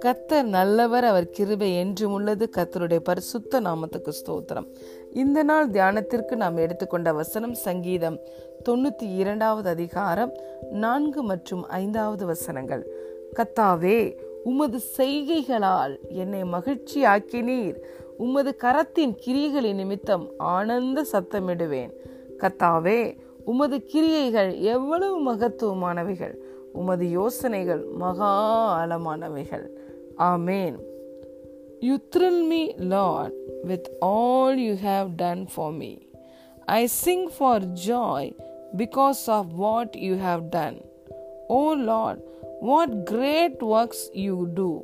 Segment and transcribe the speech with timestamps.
[0.00, 2.48] கத்தர் நல்லவர் அவர் கிருபை என்றும் உள்ளது.
[2.56, 4.66] கத்தருடைய பரிசுத்த நாமத்துக்கு ஸ்தோத்திரம்.
[5.12, 8.18] இந்த நாள் தியானத்திற்கு நாம் எடுத்துக்கொண்ட வசனம் சங்கீதம்
[8.68, 10.36] தொண்ணூத்தி இரண்டாவது அதிகாரம்
[10.70, 12.86] நான்கு மற்றும் ஐந்தாவது வசனங்கள்.
[13.36, 17.76] கத்தாவே உமது செய்கைகளால் என்னை மகிழ்ச்சி ஆக்கினீர்
[18.16, 21.90] உமது கரத்தின் கிரியைகளின் நிமித்தம் ஆனந்த சத்தமிடுவேன்.
[22.38, 26.34] கத்தாவே உமது கிரியைகள் எவ்வளவு மகத்துவமானவைகள்.
[26.72, 28.32] உமது யோசனைகள் மகா
[28.80, 29.66] ஆழமானவைகள்.
[30.18, 30.74] ஆமேன்.
[31.80, 35.94] You thrill me Lord with all you have done for me
[36.64, 38.36] I sing for joy
[38.76, 40.80] because of what you have done
[41.48, 42.20] O Lord
[42.60, 44.82] what great works you do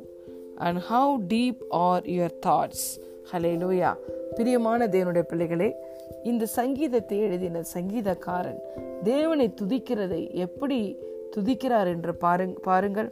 [0.55, 2.87] and how deep are your thoughts
[3.55, 3.93] hallelujah
[4.35, 5.75] பிரியமான தேவனுடைய பிள்ளைகளே
[6.23, 8.59] இந்த சங்கீதத்தை எழுதின சங்கீதக்காரன்
[9.03, 10.97] தேவனை துதிக்கிறதை எப்படி
[11.35, 13.09] துதிக்கிறார் என்று பாருங் பாருங்கள்.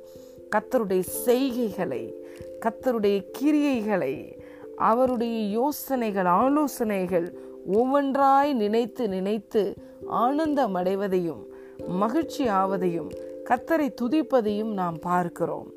[0.56, 2.04] கத்தருடைய செய்கைகளை
[2.66, 4.40] கத்தருடைய கிரியைகளை
[4.76, 7.28] அவருடைய யோசனைகள் ஆலோசனைகள்
[7.74, 9.76] ஒவ்வொன்றாய் நினைத்து நினைத்து
[10.08, 11.44] ஆனந்தம் அடைவதையும்
[11.88, 13.10] மகிழ்ச்சி ஆவதையும்
[13.50, 15.68] கத்தரை துதிப்பதையும் நாம் பார்க்கிறோம்.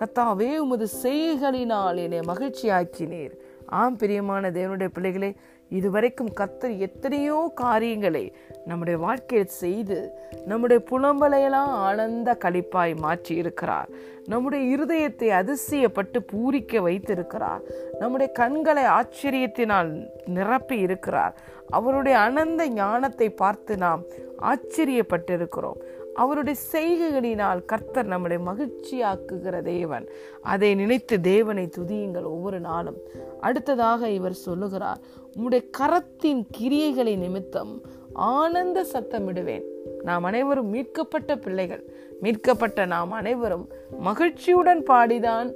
[0.00, 3.34] கத்தாவே உமது செய்கைகளினால் என்னை மகிழ்ச்சி ஆக்கினீர்
[3.80, 5.30] ஆம் பிரியமான தேவனுடைய பிள்ளைகளே
[5.68, 8.24] இதுவரைக்கும் கத்தர் எத்தனையோ காரியங்களை
[8.66, 9.98] நம்முடைய வாழ்க்கையில் செய்து
[10.46, 13.90] நம்முடைய புலம்பலையெல்லாம் ஆனந்த கழிப்பாய் மாற்றி இருக்கிறார்
[14.26, 17.62] நம்முடைய இருதயத்தை அதிசயப்பட்டு பூரிக்க வைத்திருக்கிறார்.
[18.00, 19.90] நம்முடைய கண்களை ஆச்சரியத்தினால்
[20.26, 21.34] நிரப்பி இருக்கிறார்.
[21.70, 24.02] அவருடைய அனந்த ஞானத்தை பார்த்து நாம்
[24.42, 25.80] ஆச்சரியப்பட்டிருக்கிறோம்.
[26.14, 30.08] அவருடைய செய்கைகளினால் கர்த்தர் நம்முடைய மகிழ்ச்சியாக்குகிற தேவன்.
[30.42, 32.96] அதை நினைத்து தேவனை துதியுங்கள் ஒவ்வொரு நாளும்.
[33.40, 34.98] அடுத்ததாக இவர் சொல்லுகிறார்
[35.36, 37.80] உம்முடைய கரத்தின் கிரியைகளை நிமித்தம்
[38.12, 39.62] ஆனந்த சத்தமிடுவேன்.
[40.02, 41.92] நாம் அனைவரும் மீட்கப்பட்ட பிள்ளைகள்.
[42.20, 45.54] மீட்கப்பட்ட நாம் அனைவரும் மகிழ்ச்சியுடன் பாடிதான்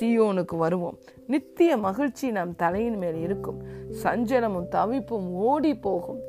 [0.00, 0.98] சியோனுக்கு வருவோம்.
[1.26, 3.62] நித்திய மகிழ்ச்சி நம் தலையின் மேல் இருக்கும்.
[4.02, 6.20] சஞ்சலமும் தவிப்பும் ஓடி போகும்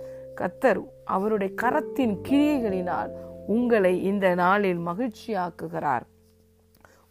[0.41, 3.09] கத்தர் அவருடைய கரத்தின் கிரியைகளினால்
[3.47, 6.06] உங்களை இந்த நாளில் மகிழ்ச்சியாக்குகிறார்.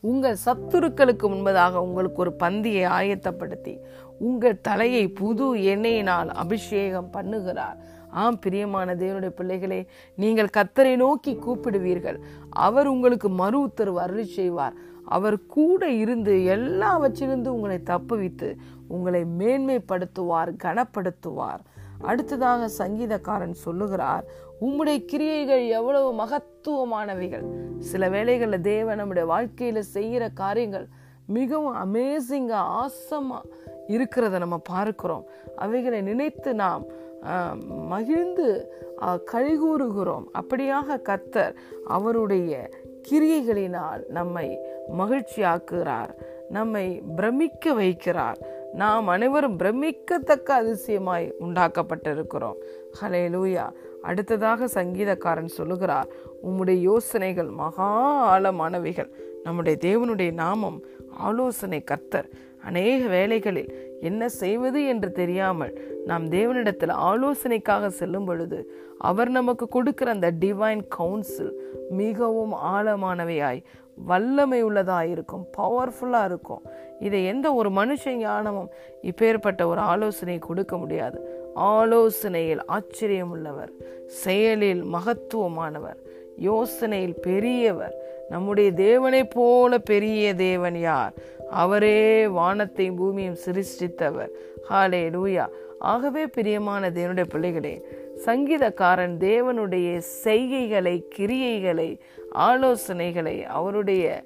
[0.00, 3.74] உங்கள் சத்துருக்களுக்கு முன்பதாக உங்களுக்கு ஒரு பந்தியை ஆயத்தப்படுத்தி
[4.18, 7.76] உங்கள் தலையை புது எண்ணெயினால் அபிஷேகம் பண்ணுகிறார்.
[8.10, 9.86] ஆம் பிரியமான தேவனுடைய பிள்ளைகளே
[10.16, 12.18] நீங்கள் கத்தரை நோக்கி கூப்பிடுவீர்கள்.
[12.50, 14.74] அவர் உங்களுக்கு மறு உத்தரவு அருளி செய்வார்.
[15.04, 18.56] அவர் கூட இருந்து எல்லாவற்றிலிருந்து உங்களை தப்புவித்து
[18.88, 21.62] உங்களை மேன்மைப்படுத்துவார் கனப்படுத்துவார்.
[22.00, 24.24] அடுத்ததாக சங்கீதக்காரன் சொல்லுகிறார்
[24.60, 27.46] உம்முடைய கிரியைகள் எவ்வளவு மகத்துவமானவைகள்.
[27.78, 30.86] சில வேளைகளில் தேவன் நம்முடைய வாழ்க்கையில செய்கிற காரியங்கள்
[31.26, 33.50] மிகவும் அமேசிங்காக ஆசமாக
[33.88, 35.24] இருக்கிறத நம்ம பார்க்கிறோம்.
[35.56, 36.84] அவைகளை நினைத்து நாம்
[37.88, 38.48] மகிழ்ந்து
[39.32, 40.26] கழிகூறுகிறோம்.
[40.40, 41.54] அப்படியாக கத்தர்
[41.86, 42.70] அவருடைய
[43.08, 44.58] கிரியைகளினால் நம்மை
[44.98, 46.12] மகிழ்ச்சியாக்குகிறார்.
[46.48, 48.38] நம்மை பிரமிக்க வைக்கிறார்.
[48.72, 52.58] நாம் அனைவரும் பிரமிக்கத்தக்க அதிசயமாய் உண்டாக்கப்பட்டிருக்கிறோம்.
[53.00, 53.66] ஹலே லூயா
[54.08, 56.08] அடுத்ததாக சங்கீதக்காரன் சொல்லுகிறார்
[56.46, 57.90] உம்முடைய யோசனைகள் மகா
[58.32, 59.10] ஆழமானவைகள்.
[59.42, 60.78] நம்முடைய தேவனுடைய நாமம்
[61.28, 62.28] ஆலோசனை கர்த்தர்.
[62.68, 65.72] அநேக வேலைகளில் என்ன செய்வது என்று தெரியாமல்
[66.06, 68.58] நாம் தேவனிடத்தில் ஆலோசனைக்காக செல்லும் பொழுது
[68.98, 71.52] அவர் நமக்கு கொடுக்கிற அந்த டிவைன் கவுன்சில்
[71.90, 73.60] மிகவும் ஆழமானவையாய்
[74.10, 76.62] வல்லமை உள்ளதாக இருக்கும் பவர்ஃபுல்லாக இருக்கும்.
[77.00, 78.70] இதை எந்த ஒரு மனுஷ ஞானமும்
[79.02, 81.18] இப்பேற்பட்ட ஒரு ஆலோசனை கொடுக்க முடியாது.
[81.54, 83.70] ஆலோசனையில் ஆச்சரியம் உள்ளவர்
[84.06, 85.96] செயலில் மகத்துவமானவர்
[86.44, 87.94] யோசனையில் பெரியவர்.
[88.28, 91.12] நம்முடைய தேவனை போல பெரிய தேவன் யார்?
[91.50, 94.28] அவரே வானத்தையும் பூமியும் சிருஷ்டித்தவர்.
[94.70, 95.46] ஹாலே லூயா
[95.78, 97.84] ஆகவே பிரியமான தேவனுடைய பிள்ளைகளே
[98.24, 101.98] சங்கீதக்காரன் தேவனுடைய செய்கைகளை கிரியைகளை
[102.34, 104.22] ஆலோசனைகளை அவருடைய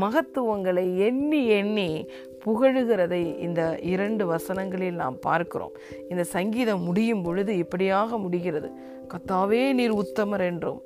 [0.00, 2.08] மகத்துவங்களை எண்ணி எண்ணி
[2.46, 3.60] புகழுகிறதை இந்த
[3.92, 5.74] இரண்டு வசனங்களில் நாம் பார்க்கிறோம்.
[6.10, 8.70] இந்த சங்கீதம் முடியும் பொழுது இப்படியாக முடிகிறது.
[9.12, 10.80] கத்தாவே நீர் உத்தமர் என்றும்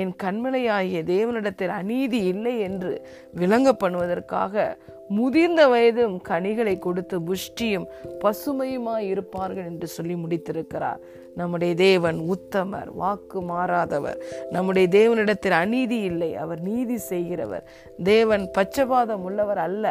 [0.00, 2.92] என் கண்மலையாகிய தேவனிடத்தில் அநீதி இல்லை என்று
[3.32, 4.64] விளங்க பண்ணுவதற்காக
[5.08, 7.86] முதிர்ந்த வயதும் கனிகளை கொடுத்து புஷ்டியும்
[8.24, 11.02] பசுமையுமாய் இருப்பார்கள் என்று சொல்லி முடித்திருக்கிறார்.
[11.34, 14.18] நம்முடைய தேவன் உத்தமர் வாக்கு மாறாதவர்.
[14.50, 17.64] நம்முடைய தேவனிடத்தில் அநீதி இல்லை அவர் நீதி செய்கிறவர்.
[18.04, 19.84] தேவன் பச்சபாதம் உள்ளவர் அல்ல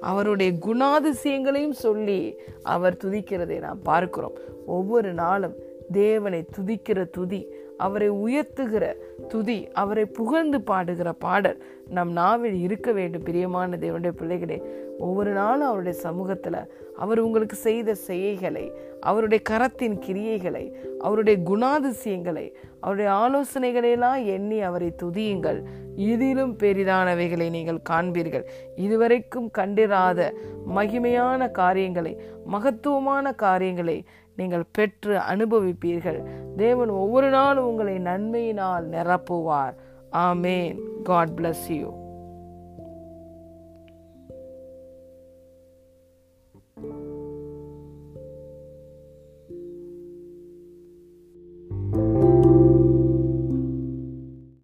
[0.00, 4.36] அவருடைய குணாதிசயங்களையும் சொல்லி அவர் துதிக்கிறதை நாம் பார்க்கிறோம்.
[4.66, 5.54] ஒவ்வொரு நாளும்
[5.92, 7.48] தேவனை துதிக்கிற துதி
[7.86, 8.84] அவரை உயர்த்துகிற
[9.28, 11.58] துதி அவரை புகழ்ந்து பாடுகிற பாடல்
[11.96, 14.58] நம் நாவில் இருக்க வேண்டும் பிரியமான தேவனுடைய பிள்ளைகளே.
[14.98, 16.60] ஒவ்வொரு நாளும் அவருடைய சமூகத்தில்
[17.02, 18.64] அவர் உங்களுக்கு செய்த செய்கைகளை
[19.00, 20.64] அவருடைய கரத்தின் கிரியைகளை
[20.98, 22.46] அவருடைய குணாதிசயங்களை
[22.80, 25.60] அவருடைய ஆலோசனைகளையெல்லாம் எண்ணி அவரை துதியுங்கள்.
[26.10, 28.44] இதிலும் பெரிதானவைகளை நீங்கள் காண்பீர்கள்.
[28.84, 30.20] இதுவரைக்கும் கண்டிராத
[30.76, 32.12] மகிமையான காரியங்களை
[32.52, 33.96] மகத்துவமான காரியங்களை
[34.36, 36.22] நீங்கள் பெற்று அனுபவிப்பீர்கள்.
[36.56, 39.74] தேவன் ஒவ்வொரு நாளும் உங்களை நன்மையினால் நிரப்புவார்.
[40.12, 40.78] ஆமேன்.
[41.02, 42.01] God bless you